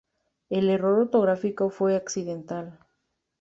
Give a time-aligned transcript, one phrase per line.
[0.49, 2.79] El error ortográfico fue accidental.